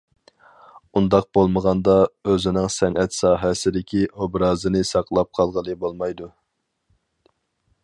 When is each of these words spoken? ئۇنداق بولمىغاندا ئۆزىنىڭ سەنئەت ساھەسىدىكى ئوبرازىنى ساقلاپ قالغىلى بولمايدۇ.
ئۇنداق 0.99 1.27
بولمىغاندا 1.37 1.97
ئۆزىنىڭ 2.31 2.71
سەنئەت 2.77 3.15
ساھەسىدىكى 3.19 4.03
ئوبرازىنى 4.09 4.83
ساقلاپ 4.95 5.31
قالغىلى 5.41 5.79
بولمايدۇ. 5.85 6.33